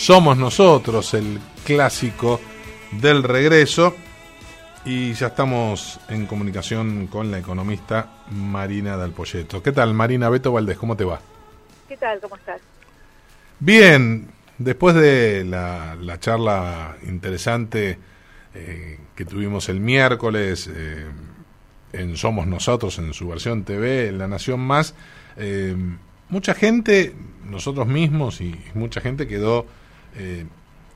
[0.00, 2.40] Somos nosotros, el clásico
[2.90, 3.94] del regreso.
[4.82, 9.62] Y ya estamos en comunicación con la economista Marina Dalpolleto.
[9.62, 10.30] ¿Qué tal, Marina?
[10.30, 11.20] Beto Valdés, ¿cómo te va?
[11.86, 12.18] ¿Qué tal?
[12.18, 12.62] ¿Cómo estás?
[13.58, 17.98] Bien, después de la, charla interesante
[18.54, 21.04] eh, que tuvimos el miércoles eh,
[21.92, 24.94] en Somos Nosotros, en su versión TV, en La Nación Más,
[25.36, 25.76] eh,
[26.30, 27.14] mucha gente,
[27.44, 29.66] nosotros mismos y mucha gente quedó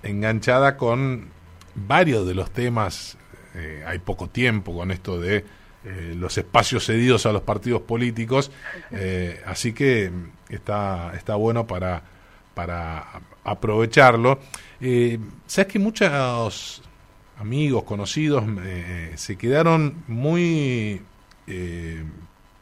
[0.03, 1.29] enganchada con
[1.75, 3.17] varios de los temas
[3.55, 5.45] eh, hay poco tiempo con esto de
[5.85, 8.51] eh, los espacios cedidos a los partidos políticos,
[8.91, 10.11] eh, así que
[10.49, 12.03] está, está bueno para,
[12.55, 13.07] para
[13.45, 14.41] aprovecharlo.
[15.47, 16.83] Sabes que muchos
[17.39, 18.45] amigos, conocidos,
[19.15, 21.01] se quedaron muy,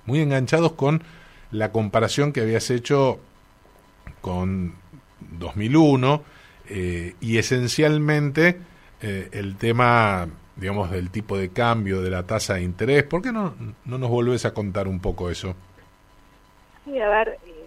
[0.04, 1.02] muy enganchados con
[1.50, 3.18] la comparación que habías hecho
[4.20, 4.74] con
[5.38, 6.22] 2001
[7.20, 8.58] y esencialmente
[9.00, 13.04] el tema digamos, del tipo de cambio, de la tasa de interés.
[13.04, 15.54] ¿Por qué no, no nos volvés a contar un poco eso?
[16.84, 17.66] Sí, a ver, eh,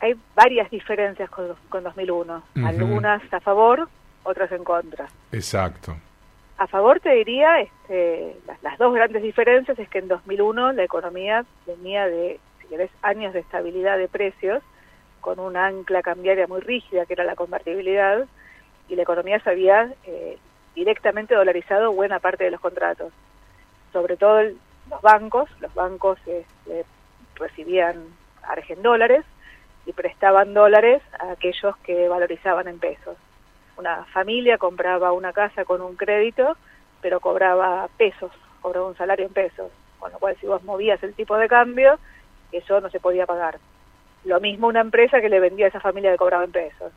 [0.00, 2.42] hay varias diferencias con, con 2001.
[2.64, 3.88] Algunas a favor,
[4.22, 5.08] otras en contra.
[5.32, 5.96] Exacto.
[6.56, 10.84] A favor te diría, este, las, las, dos grandes diferencias es que en 2001 la
[10.84, 14.62] economía venía de, si querés, años de estabilidad de precios,
[15.24, 18.26] con una ancla cambiaria muy rígida que era la convertibilidad,
[18.90, 20.36] y la economía se había eh,
[20.74, 23.10] directamente dolarizado buena parte de los contratos.
[23.90, 26.84] Sobre todo los bancos, los bancos este,
[27.36, 28.04] recibían
[28.42, 29.24] argen dólares
[29.86, 33.16] y prestaban dólares a aquellos que valorizaban en pesos.
[33.78, 36.54] Una familia compraba una casa con un crédito,
[37.00, 38.30] pero cobraba pesos,
[38.60, 41.98] cobraba un salario en pesos, con lo cual si vos movías el tipo de cambio,
[42.52, 43.58] eso no se podía pagar.
[44.24, 46.92] Lo mismo una empresa que le vendía a esa familia que cobraba en pesos.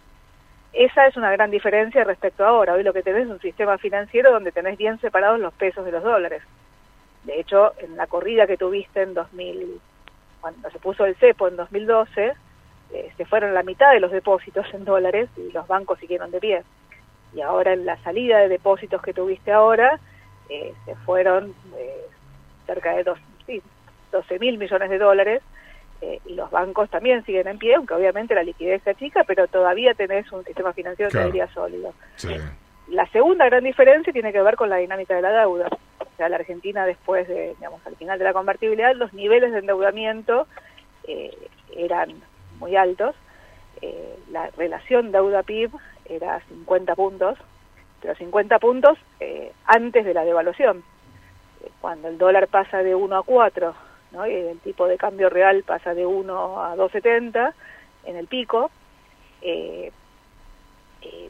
[0.73, 2.73] Esa es una gran diferencia respecto a ahora.
[2.73, 5.91] Hoy lo que tenés es un sistema financiero donde tenés bien separados los pesos de
[5.91, 6.41] los dólares.
[7.23, 9.81] De hecho, en la corrida que tuviste en 2000,
[10.39, 12.33] cuando se puso el cepo en 2012,
[12.93, 16.39] eh, se fueron la mitad de los depósitos en dólares y los bancos siguieron de
[16.39, 16.63] pie.
[17.33, 19.99] Y ahora en la salida de depósitos que tuviste ahora,
[20.49, 22.05] eh, se fueron eh,
[22.65, 23.61] cerca de dos, sí,
[24.11, 25.41] 12 mil millones de dólares
[26.01, 29.47] eh, y los bancos también siguen en pie, aunque obviamente la liquidez está chica, pero
[29.47, 31.93] todavía tenés un sistema financiero todavía sólido.
[32.87, 35.67] La segunda gran diferencia tiene que ver con la dinámica de la deuda.
[35.99, 39.59] O sea, la Argentina después de, digamos, al final de la convertibilidad, los niveles de
[39.59, 40.47] endeudamiento
[41.07, 41.35] eh,
[41.75, 42.13] eran
[42.59, 43.15] muy altos.
[43.81, 45.71] Eh, la relación deuda-PIB
[46.05, 47.37] era 50 puntos,
[48.01, 48.97] pero 50 puntos
[49.65, 50.83] antes de la devaluación.
[51.81, 55.93] cuando el dólar pasa de 1 a 4 y el tipo de cambio real pasa
[55.93, 57.53] de 1 a 2,70
[58.05, 58.71] en el pico,
[59.41, 59.91] eh,
[61.01, 61.29] eh,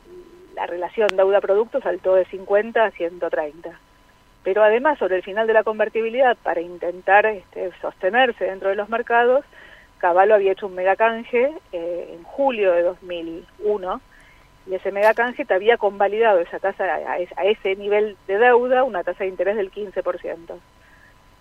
[0.55, 3.79] la relación deuda-producto saltó de 50 a 130.
[4.43, 8.89] Pero además, sobre el final de la convertibilidad, para intentar este, sostenerse dentro de los
[8.89, 9.43] mercados,
[9.97, 14.01] Caballo había hecho un megacanje eh, en julio de 2001
[14.67, 19.03] y ese megacanje te había convalidado esa tasa a, a ese nivel de deuda, una
[19.03, 20.59] tasa de interés del 15%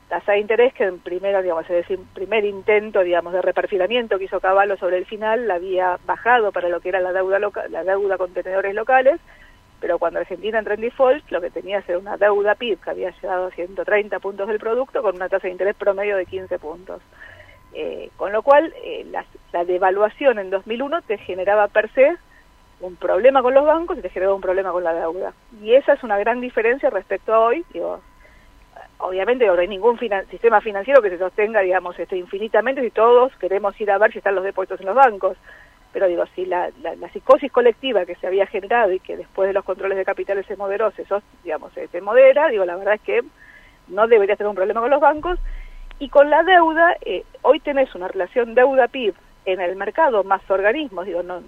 [0.09, 4.25] tasa de interés que en primero, digamos, es decir, primer intento, digamos, de reperfilamiento que
[4.25, 7.71] hizo Caballo sobre el final, la había bajado para lo que era la deuda local,
[7.71, 9.21] la deuda con tenedores locales,
[9.81, 13.11] pero cuando Argentina entró en default, lo que tenía era una deuda PIB que había
[13.11, 17.03] llegado a 130 puntos del producto con una tasa de interés promedio de 15 puntos.
[17.75, 22.17] Eh, con lo cual, eh, la, la, devaluación en 2001 te generaba per se
[22.81, 25.35] un problema con los bancos y te generaba un problema con la deuda.
[25.61, 28.01] Y esa es una gran diferencia respecto a hoy, digo,
[28.99, 33.79] obviamente no hay ningún sistema financiero que se sostenga, digamos, este, infinitamente si todos queremos
[33.81, 35.37] ir a ver si están los depósitos en los bancos.
[35.93, 39.55] Pero digo, si la, la, psicosis colectiva que se había generado y que después de
[39.55, 41.07] los controles de capitales se moderó, se,
[41.43, 43.23] digamos, se, modera, digo, la verdad es que
[43.89, 45.39] no debería tener un problema con los bancos.
[45.99, 49.15] Y con la deuda, eh, hoy tenés una relación deuda-PIB
[49.47, 51.41] en el mercado más organismos, digo, no,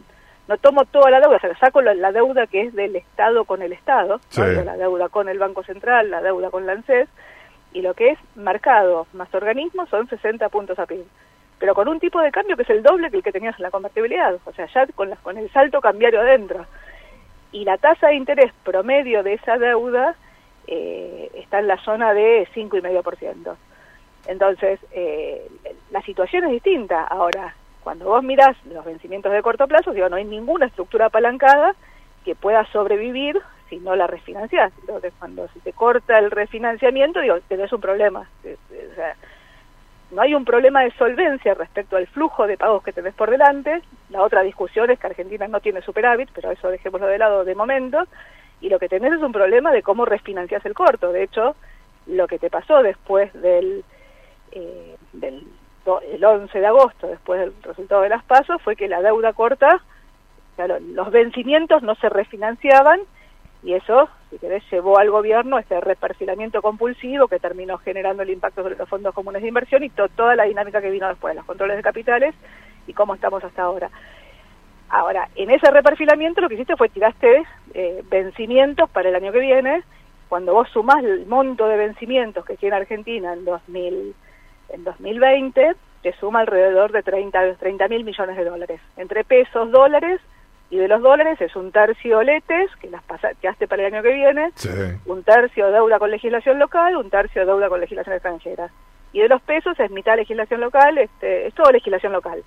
[0.48, 3.60] no tomo toda la deuda, o sea, saco la, deuda que es del Estado con
[3.60, 7.08] el Estado, la deuda con el Banco Central, la deuda con la ANSES,
[7.72, 11.04] y lo que es mercado más organismo son 60 puntos a PIB.
[11.58, 13.64] Pero con un tipo de cambio que es el doble que el que tenías en
[13.64, 16.66] la convertibilidad, o sea, ya con, con el salto cambiario adentro.
[17.50, 20.14] Y la tasa de interés promedio de esa deuda
[20.66, 23.56] eh, está en la zona de 5,5%.
[24.26, 25.48] Entonces, eh,
[25.90, 27.04] la situación es distinta.
[27.04, 31.74] Ahora, cuando vos mirás los vencimientos de corto plazo, digo, no hay ninguna estructura apalancada
[32.24, 34.72] que pueda sobrevivir si no la refinancias.
[34.80, 38.28] Entonces, cuando se te corta el refinanciamiento, digo, tenés un problema.
[38.44, 38.56] Eh,
[40.10, 43.82] no hay un problema de solvencia respecto al flujo de pagos que tenés por delante,
[44.08, 47.54] la otra discusión es que Argentina no tiene superávit, pero eso dejémoslo de lado de
[47.54, 48.04] momento,
[48.60, 51.12] y lo que tenés es un problema de cómo refinancias el corto.
[51.12, 51.56] De hecho,
[52.06, 53.84] lo que te pasó después del,
[54.52, 55.46] eh, del
[56.12, 59.80] el 11 de agosto, después del resultado de las pasos, fue que la deuda corta,
[60.56, 63.00] claro, los vencimientos no se refinanciaban
[63.62, 68.62] y eso, si querés, llevó al gobierno este reperfilamiento compulsivo que terminó generando el impacto
[68.62, 71.76] sobre los fondos comunes de inversión y toda la dinámica que vino después, los controles
[71.76, 72.34] de capitales
[72.86, 73.90] y cómo estamos hasta ahora.
[74.90, 77.42] Ahora, en ese reperfilamiento lo que hiciste fue tiraste
[77.74, 79.82] eh, vencimientos para el año que viene.
[80.28, 84.14] Cuando vos sumás el monto de vencimientos que tiene Argentina en 2000
[84.70, 90.20] en 2020 te suma alrededor de 30 mil millones de dólares, entre pesos, dólares,
[90.70, 94.12] y de los dólares es un tercio letes, que las pasaste para el año que
[94.12, 94.52] viene,
[95.06, 98.70] un tercio deuda con legislación local, un tercio deuda con legislación extranjera.
[99.12, 102.42] Y de los pesos es mitad legislación local, este, es todo legislación local.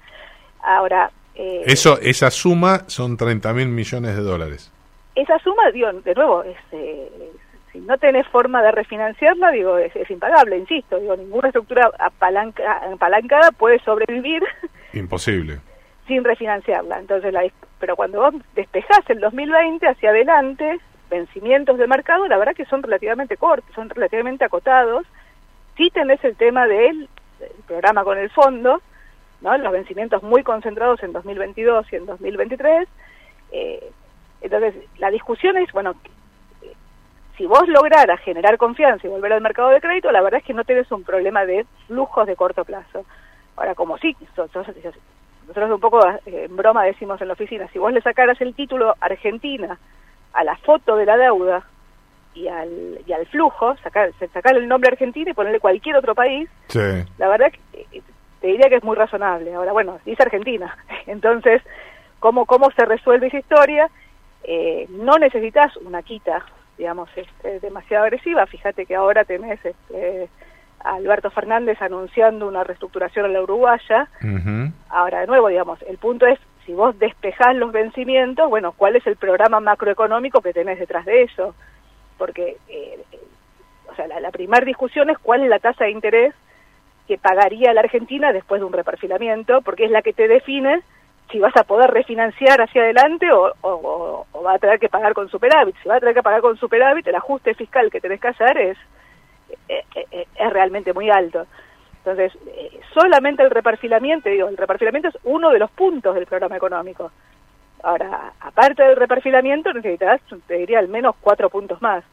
[0.62, 1.10] Ahora...
[1.34, 4.72] Eh, Eso, esa suma son 30 mil millones de dólares.
[5.16, 7.32] Esa suma, digo, de nuevo, es, eh,
[7.72, 13.80] si no tenés forma de refinanciarla, digo, es, impagable, insisto, digo, ninguna estructura apalancada puede
[13.80, 14.44] sobrevivir.
[14.94, 15.60] Imposible.
[16.08, 17.00] Sin refinanciarla.
[17.00, 17.44] Entonces, la,
[17.80, 22.84] pero cuando vos despejás el 2020 hacia adelante, vencimientos de mercado, la verdad que son
[22.84, 25.06] relativamente cortos, son relativamente acotados.
[25.78, 27.10] Si tenés el tema del
[27.68, 28.82] programa con el fondo,
[29.42, 29.58] ¿no?
[29.58, 32.88] los vencimientos muy concentrados en 2022 y en 2023.
[33.52, 33.92] Eh,
[34.42, 35.96] entonces, la discusión es, bueno,
[37.38, 40.54] si vos lograras generar confianza y volver al mercado de crédito, la verdad es que
[40.54, 43.06] no tenés un problema de flujos de corto plazo.
[43.56, 44.16] Ahora, como sí,
[45.48, 48.54] nosotros, un poco eh, en broma decimos en la oficina, si vos le sacaras el
[48.54, 49.78] título Argentina
[50.34, 51.64] a la foto de la deuda
[52.34, 56.50] y al, y al flujo, sacar, sacar el nombre Argentina y ponerle cualquier otro país,
[56.74, 58.02] la verdad que eh,
[58.40, 59.54] te diría que es muy razonable.
[59.54, 60.76] Ahora, bueno, dice Argentina.
[61.06, 61.62] Entonces,
[62.20, 63.90] ¿cómo, cómo se resuelve esa historia?
[64.44, 66.44] Eh, no necesitas una quita
[66.82, 68.48] digamos, este, demasiado agresiva.
[68.48, 70.30] Fíjate que ahora tenés este,
[70.84, 74.08] Alberto Fernández anunciando una reestructuración en la Uruguaya.
[74.90, 79.06] Ahora, de nuevo, digamos, el punto es, si vos despejás los vencimientos, bueno, ¿cuál es
[79.08, 81.56] el programa macroeconómico que tenés detrás de eso?
[82.18, 83.00] Porque, eh,
[83.92, 86.34] o sea, la, la primera discusión es cuál es la tasa de interés
[87.08, 90.82] que pagaría la Argentina después de un reperfilamiento, porque es la que te define
[91.32, 95.76] si vas a poder refinanciar hacia adelante o, va a tener que pagar con superávit.
[95.82, 98.58] Si va a tener que pagar con superávit, el ajuste fiscal que tenés que hacer
[98.58, 98.78] es,
[99.96, 101.46] es, realmente muy alto.
[101.98, 102.34] Entonces,
[102.94, 107.12] solamente el reperfilamiento, digo, el reperfilamiento es uno de los puntos del programa económico.
[107.84, 112.04] Ahora, aparte del reperfilamiento, necesitas, te diría, al menos cuatro puntos más.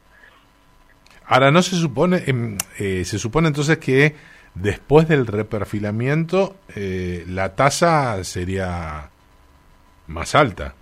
[1.25, 4.15] Ahora, no se supone, em, se supone entonces que
[4.55, 9.09] Después del reperfilamiento, eh, la tasa sería
[10.07, 10.73] más alta.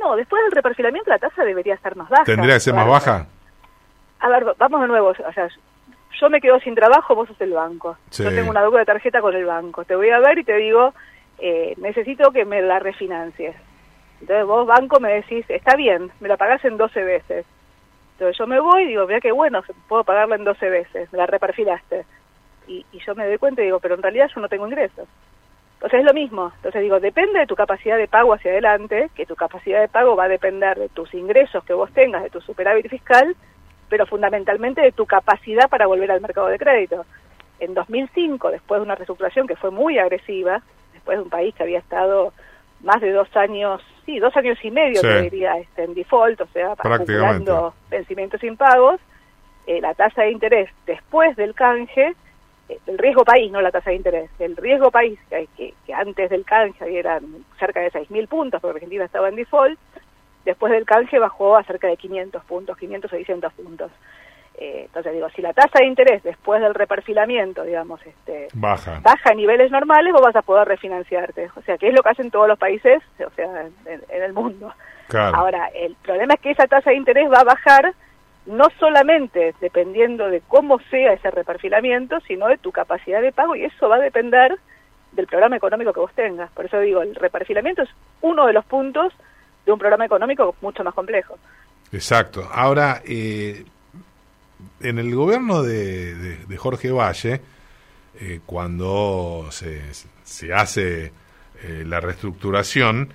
[0.00, 2.24] No, después del reperfilamiento la tasa debería ser más baja.
[2.24, 3.26] ¿Tendría que ser más baja?
[4.20, 5.08] A ver, vamos de nuevo.
[5.08, 5.48] O sea,
[6.20, 7.96] yo me quedo sin trabajo, vos sos el banco.
[8.12, 9.84] Yo tengo una deuda de tarjeta con el banco.
[9.84, 10.94] Te voy a ver y te digo,
[11.38, 13.54] eh, necesito que me la refinancies.
[14.20, 17.46] Entonces vos, banco, me decís, está bien, me la pagás en 12 veces.
[18.12, 21.18] Entonces yo me voy y digo, mira qué bueno, puedo pagarla en 12 veces, me
[21.18, 22.06] la reperfilaste
[22.68, 25.08] y, yo me doy cuenta y digo, pero en realidad yo no tengo ingresos.
[25.74, 26.52] Entonces es lo mismo.
[26.56, 30.16] Entonces digo, depende de tu capacidad de pago hacia adelante, que tu capacidad de pago
[30.16, 33.36] va a depender de tus ingresos que vos tengas, de tu superávit fiscal,
[33.88, 37.04] pero fundamentalmente de tu capacidad para volver al mercado de crédito.
[37.58, 40.62] En 2005, después de una reestructuración que fue muy agresiva,
[40.92, 42.32] después de un país que había estado
[42.82, 46.72] más de dos años, sí, dos años y medio, diría, este, en default, o sea,
[46.72, 49.00] acumulando vencimientos impagos,
[49.66, 52.14] eh, la tasa de interés después del canje
[52.68, 56.44] el riesgo país, no la tasa de interés, el riesgo país, que, que, antes del
[56.44, 59.78] canje eran cerca de 6.000 puntos, porque Argentina estaba en default,
[60.46, 63.90] después del canje bajó a cerca de 500 puntos, 500 o 600 puntos.
[64.58, 69.00] Eh, entonces digo, si la tasa de interés después del reperfilamiento, digamos, este, baja.
[69.02, 71.50] baja a niveles normales, vos vas a poder refinanciarte.
[71.56, 74.72] O sea, que es lo que hacen todos los países, o sea, en, el mundo.
[75.12, 77.92] Ahora, el problema es que esa tasa de interés va a bajar
[78.46, 83.64] no solamente dependiendo de cómo sea ese reperfilamiento, sino de tu capacidad de pago y
[83.64, 84.56] eso va a depender
[85.12, 86.50] del programa económico que vos tengas.
[86.52, 89.12] Por eso digo, el reperfilamiento es uno de los puntos
[89.66, 91.36] de un programa económico mucho más complejo.
[91.92, 92.48] Exacto.
[92.50, 93.64] Ahora, eh,
[94.80, 97.40] en el gobierno de, Jorge Valle,
[98.18, 99.82] eh, cuando se,
[100.54, 101.12] hace
[101.62, 103.12] eh, la reestructuración,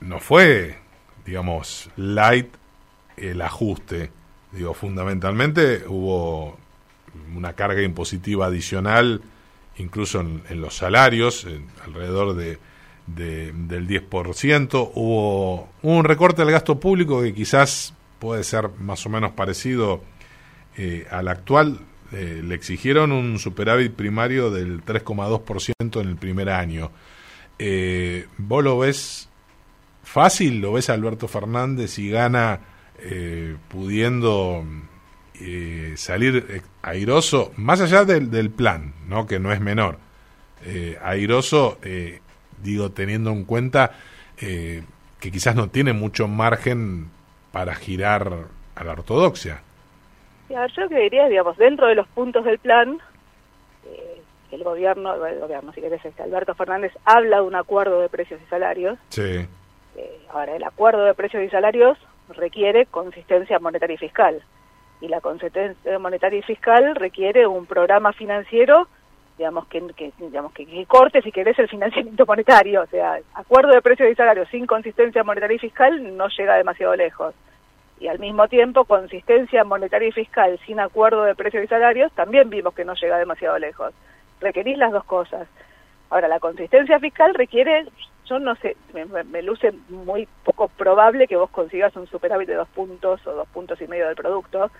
[0.00, 0.78] no fue,
[1.24, 2.54] digamos, light
[3.16, 4.10] el ajuste.
[4.52, 6.58] Digo, fundamentalmente hubo
[7.34, 9.22] una carga impositiva adicional
[9.80, 11.46] incluso en, los salarios,
[11.84, 12.58] alrededor de,
[13.14, 14.90] del 10%.
[14.94, 20.02] Hubo un recorte del gasto público que quizás puede ser más o menos parecido
[20.76, 21.80] eh, al actual.
[22.12, 26.92] Eh, le exigieron un superávit primario del 3,2% en el primer año.
[27.58, 29.28] Eh, ¿Vos lo ves
[30.02, 30.60] fácil?
[30.60, 32.60] ¿Lo ves a Alberto Fernández y gana
[33.68, 34.62] pudiendo
[35.96, 39.26] salir airoso, más allá del, plan, ¿no?
[39.26, 39.98] que no es menor?
[41.02, 41.78] airoso,
[42.62, 43.92] digo, teniendo en cuenta
[44.36, 47.10] que quizás no tiene mucho margen
[47.52, 49.60] para girar a la ortodoxia.
[50.48, 52.98] Sí, a ver, yo lo que diría, digamos, dentro de los puntos del plan,
[53.86, 58.08] eh, el gobierno, el gobierno, si querés, este, Alberto Fernández habla de un acuerdo de
[58.08, 58.98] precios y salarios.
[59.10, 59.46] Sí.
[59.96, 61.98] Eh, ahora, el acuerdo de precios y salarios
[62.30, 64.42] requiere consistencia monetaria y fiscal.
[65.00, 68.88] Y la consistencia monetaria y fiscal requiere un programa financiero
[69.40, 73.80] digamos que, digamos que, que, corte si querés el financiamiento monetario, o sea, acuerdo de
[73.80, 77.34] precios y salarios sin consistencia monetaria y fiscal no llega demasiado lejos.
[77.98, 82.50] Y al mismo tiempo, consistencia monetaria y fiscal sin acuerdo de precios y salarios también
[82.50, 83.94] vimos que no llega demasiado lejos.
[84.40, 85.48] Requerís las dos cosas.
[86.10, 87.86] Ahora, la consistencia fiscal requiere,
[88.26, 92.68] yo no sé, me, luce muy poco probable que vos consigas un superávit de dos
[92.68, 94.70] puntos o dos puntos y medio del producto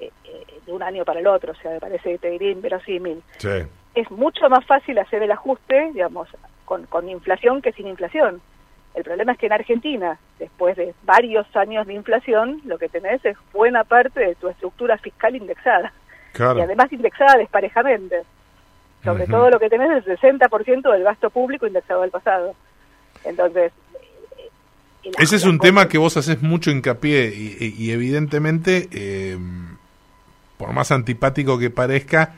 [0.00, 2.50] eh, eh, de un año para el otro, o sea, me parece que te diría
[2.50, 3.22] inverosímil.
[3.36, 3.48] Sí
[3.94, 6.28] es mucho más fácil hacer el ajuste, digamos,
[6.64, 8.40] con, con inflación que sin inflación.
[8.94, 13.24] El problema es que en Argentina, después de varios años de inflación, lo que tenés
[13.24, 15.92] es buena parte de tu estructura fiscal indexada.
[16.38, 18.22] Y además indexada desparejamente.
[19.04, 22.54] Sobre todo lo que tenés es el 60% del gasto público indexado al pasado.
[23.24, 23.72] Entonces...
[25.04, 29.38] Eh, Ese es un tema que vos haces mucho hincapié y, y evidentemente, eh,
[30.58, 32.34] por más antipático que parezca,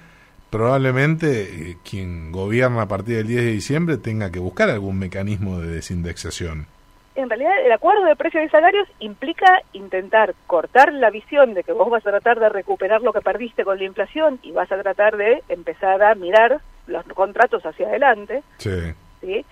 [0.52, 5.58] probablemente eh, quien gobierna a partir del 10 de diciembre tenga que buscar algún mecanismo
[5.58, 6.66] de desindexación.
[7.14, 11.72] En realidad, el acuerdo de precios y salarios implica intentar cortar la visión de que
[11.72, 14.80] vos vas a tratar de recuperar lo que perdiste con la inflación y vas a
[14.80, 18.42] tratar de empezar a mirar los contratos hacia adelante.
[18.58, 18.92] Sí.
[19.22, 19.46] ¿sí?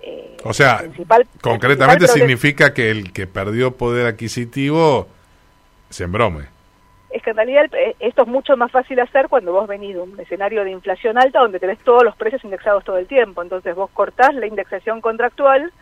[0.00, 0.84] Eh, o sea,
[1.42, 5.06] concretamente significa que el que perdió poder adquisitivo
[5.90, 6.55] se embrome
[7.10, 10.00] es que en realidad eh, esto es mucho más fácil hacer cuando vos venís de
[10.00, 13.42] un escenario de inflación alta donde tenés todos los precios indexados todo el tiempo.
[13.42, 15.72] Entonces vos cortás la indexación contractual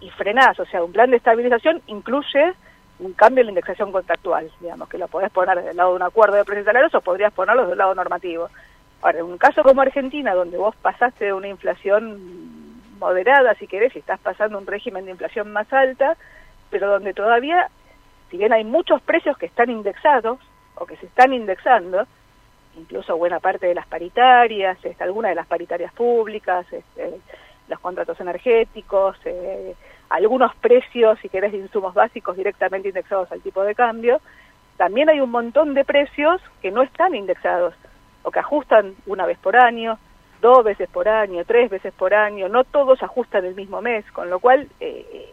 [0.00, 0.58] y frenás.
[0.58, 2.54] O sea, un plan de estabilización incluye
[2.98, 6.02] un cambio en la indexación contractual, digamos, que lo podés poner del lado de un
[6.02, 8.48] acuerdo de precios salarios o podrías ponerlo del lado normativo.
[9.02, 12.18] Ahora, en un caso como Argentina, donde vos pasaste de una inflación
[12.98, 16.16] moderada, si querés, y estás pasando un régimen de inflación más alta,
[16.70, 17.68] pero donde todavía,
[18.30, 20.38] si bien hay muchos precios que están indexados,
[20.76, 22.06] o que se están indexando,
[22.76, 27.18] incluso buena parte de las paritarias, este, algunas de las paritarias públicas, este,
[27.68, 29.74] los contratos energéticos, eh,
[30.10, 34.20] algunos precios, si querés, de insumos básicos directamente indexados al tipo de cambio.
[34.76, 37.74] También hay un montón de precios que no están indexados
[38.22, 39.98] o que ajustan una vez por año,
[40.42, 44.28] dos veces por año, tres veces por año, no todos ajustan el mismo mes, con
[44.28, 45.32] lo cual eh,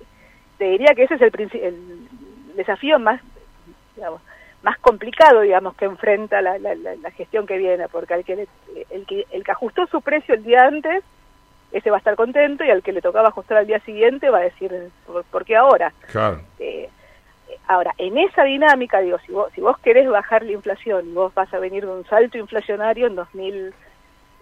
[0.58, 1.32] te diría que ese es el,
[1.62, 2.08] el
[2.56, 3.22] desafío más,
[3.96, 4.22] digamos,
[4.64, 8.48] más complicado, digamos, que enfrenta la, la, gestión que viene, porque el que,
[8.90, 11.04] el, que, el que ajustó su precio el día antes,
[11.74, 14.40] ese va a estar contento y al que le tocaba ajustar al día siguiente va
[14.40, 14.72] a decir,
[15.32, 15.92] ¿por, qué ahora?
[16.12, 16.42] Claro.
[16.60, 16.90] Eh,
[17.68, 21.34] ahora, en esa dinámica, digo, si vos, si vos querés bajar la inflación y vos
[21.34, 23.74] vas a venir de un salto inflacionario en 2000,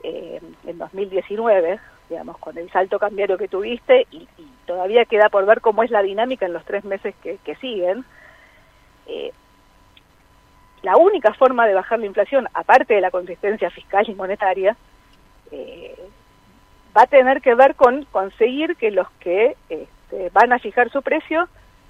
[0.03, 1.79] eh, en 2019,
[2.09, 4.27] digamos, con el salto cambiario que tuviste y,
[4.65, 8.05] todavía queda por ver cómo es la dinámica en los tres meses que, que siguen,
[9.07, 9.33] eh,
[10.81, 14.75] la única forma de bajar la inflación, aparte de la consistencia fiscal y monetaria,
[15.51, 15.95] eh,
[16.95, 21.01] va a tener que ver con conseguir que los que este, van a fijar su
[21.01, 21.47] precio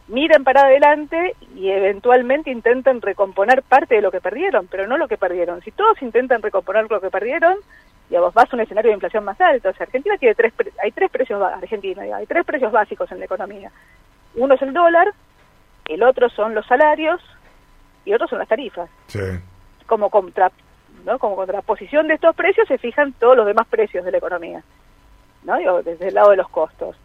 [0.07, 5.07] miren para adelante y eventualmente intenten recomponer parte de lo que perdieron, pero no lo
[5.07, 5.61] que perdieron.
[5.61, 7.55] Si todos intentan recomponer lo que perdieron,
[8.11, 9.69] digamos, vas a un escenario de inflación más alto.
[9.69, 10.53] O sea, Argentina tiene tres,
[10.83, 13.71] hay tres precios, Argentina, hay tres precios básicos en la economía.
[14.35, 15.13] Uno es el dólar,
[15.85, 17.21] el otro son los salarios
[18.03, 18.89] y otros son las tarifas.
[19.87, 20.51] Como, contra,
[21.05, 21.19] ¿no?
[21.19, 24.61] como contraposición de estos precios se fijan todos los demás precios de la economía,
[25.43, 25.81] ¿no?
[25.81, 26.97] desde el lado de los costos.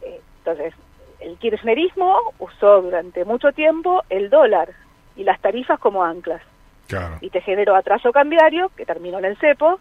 [0.00, 0.72] Eh, entonces,
[1.20, 4.70] el kirchnerismo usó durante mucho tiempo el dólar
[5.14, 6.40] y las tarifas como anclas.
[7.20, 9.78] Y te generó atraso cambiario, que terminó en el cepo,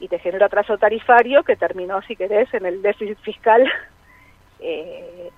[0.00, 3.66] y te generó atraso tarifario, que terminó, si querés, en el déficit fiscal
[4.60, 5.30] eh,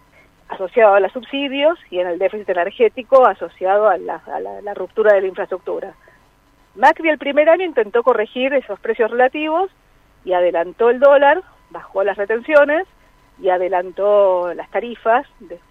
[0.49, 5.27] asociado a los subsidios y en el déficit energético asociado a la, ruptura de la
[5.29, 5.95] infraestructura.
[6.75, 9.71] Macri el primer año intentó corregir esos precios relativos
[10.25, 12.87] y adelantó el dólar, bajó las retenciones
[13.41, 15.27] y adelantó las tarifas.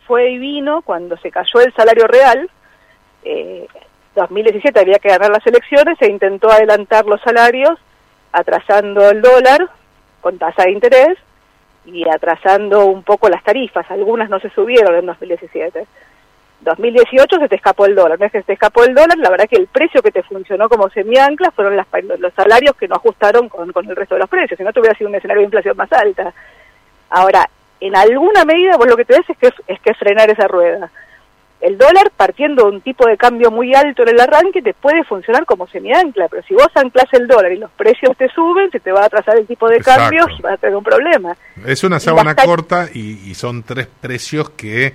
[0.05, 2.49] Fue y vino cuando se cayó el salario real.
[3.23, 3.67] Eh,
[4.15, 7.79] 2017 había que ganar las elecciones, se intentó adelantar los salarios
[8.37, 9.69] atrasando el dólar
[10.21, 11.17] con tasa de interés
[11.85, 13.89] y atrasando un poco las tarifas.
[13.89, 15.87] Algunas no se subieron en 2017.
[16.61, 18.19] 2018 se te escapó el dólar.
[18.19, 20.23] No es que se te escapó el dólar, la verdad que el precio que te
[20.23, 21.87] funcionó como semiancla fueron las,
[22.19, 24.79] los salarios que no ajustaron con, con el resto de los precios, si no te
[24.79, 26.33] hubiera sido un escenario de inflación más alta.
[27.09, 30.47] Ahora, en alguna medida vos lo que te ves es que, es que frenar esa
[30.47, 30.91] rueda.
[31.59, 35.03] El dólar, partiendo de un tipo de cambio muy alto en el arranque, te puede
[35.03, 38.79] funcionar como semiancla, pero si vos anclas el dólar y los precios te suben, se
[38.79, 41.35] te va a atrasar el tipo de cambio y vas a tener un problema.
[41.65, 44.93] Es una sábana corta y, y son tres precios que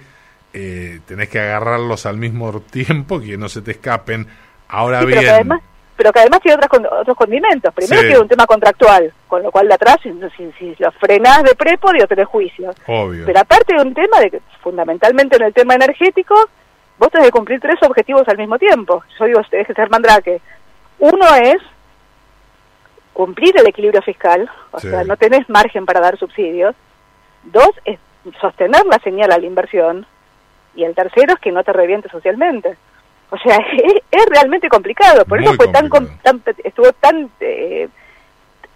[0.53, 4.27] eh, tenés que agarrarlos al mismo tiempo, que no se te escapen.
[4.69, 5.49] Ahora bien...
[6.03, 7.73] Pero que, además, tiene otros, otros condimentos.
[7.73, 10.11] Primero tiene un tema contractual, con lo cual de atrás, si,
[10.59, 12.75] si, lo frenás de prepo, digo, tenés juicio.
[12.89, 13.25] Obvio.
[13.25, 16.35] Pero aparte de un tema de que, fundamentalmente en el tema energético,
[16.99, 19.05] vos tenés que cumplir tres objetivos al mismo tiempo.
[19.17, 20.41] Yo digo, tenés que ser mandrake.
[20.99, 21.59] Uno es
[23.13, 26.75] cumplir el equilibrio fiscal, o sea, no tenés margen para dar subsidios.
[27.45, 28.01] Dos, es
[28.41, 30.05] sostener la señal a la inversión
[30.75, 32.77] y el tercero es que no te reviente socialmente.
[33.33, 33.57] O sea,
[34.11, 35.89] es, realmente complicado, por eso fue tan,
[36.23, 37.89] tan, estuvo tan eh,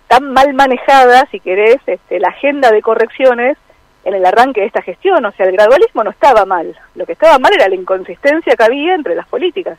[0.09, 3.59] tan mal manejada, si querés, este, la agenda de correcciones
[4.05, 5.23] en el arranque de esta gestión.
[5.27, 8.65] O sea, el gradualismo no estaba mal, lo que estaba mal era la inconsistencia que
[8.65, 9.79] había entre las políticas.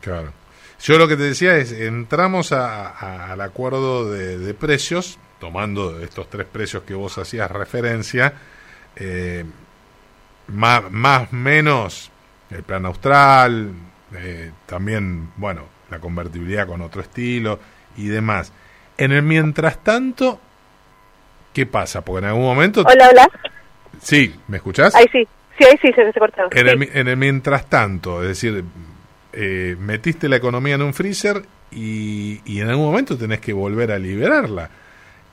[0.00, 0.32] Claro.
[0.80, 6.46] Yo lo que te decía es, entramos al acuerdo de, de, precios, tomando estos tres
[6.46, 8.32] precios que vos hacías referencia,
[8.96, 9.44] eh,
[10.48, 12.10] más, más menos
[12.54, 13.72] el plan austral,
[14.14, 17.58] eh, también, bueno, la convertibilidad con otro estilo
[17.96, 18.52] y demás.
[18.98, 20.40] En el mientras tanto,
[21.52, 22.02] ¿qué pasa?
[22.02, 22.84] Porque en algún momento...
[22.86, 23.28] Hola, hola.
[24.00, 24.94] Sí, ¿me escuchás?
[24.94, 25.26] Ahí sí,
[25.58, 26.42] sí, ahí sí, se, se cortó.
[26.50, 28.64] En, el, en el mientras tanto, es decir,
[29.32, 33.92] eh, metiste la economía en un freezer y, y en algún momento tenés que volver
[33.92, 34.70] a liberarla.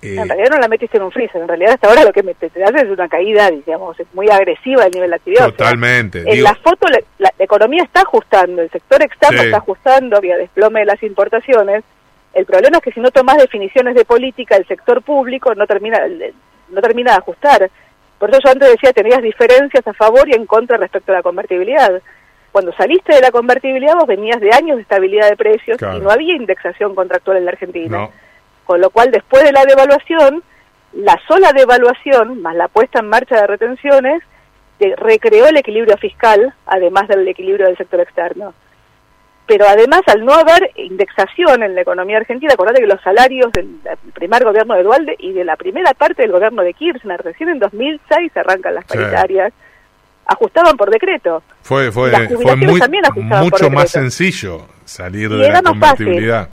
[0.01, 2.23] Eh, en realidad no la metiste en un freezer, en realidad hasta ahora lo que
[2.23, 5.45] te, hace es una caída, digamos, muy agresiva al nivel de actividad.
[5.47, 6.23] Totalmente.
[6.25, 10.85] en la foto la, economía está ajustando, el sector externo está ajustando, había desplome de
[10.85, 11.83] las importaciones.
[12.33, 15.99] El problema es que si no tomas definiciones de política, el sector público no termina,
[16.69, 17.69] no termina de ajustar.
[18.19, 21.23] Por eso yo antes decía, tenías diferencias a favor y en contra respecto a la
[21.23, 22.01] convertibilidad.
[22.53, 26.09] Cuando saliste de la convertibilidad vos venías de años de estabilidad de precios y no
[26.09, 27.97] había indexación contractual en la Argentina.
[27.97, 28.28] No
[28.69, 30.43] con lo cual después de la devaluación,
[30.93, 34.21] la sola devaluación más la puesta en marcha de retenciones
[34.95, 38.53] recreó el equilibrio fiscal, además del equilibrio del sector externo.
[39.47, 43.79] Pero además, al no haber indexación en la economía argentina, acordate que los salarios del
[44.13, 47.57] primer gobierno de Dualde y de la primera parte del gobierno de Kirchner, recién en
[47.57, 49.51] 2006 arrancan las paritarias,
[50.27, 51.41] ajustaban por decreto.
[51.63, 52.79] Fue, fue, fue muy,
[53.41, 56.47] mucho más sencillo salir de la convertibilidad.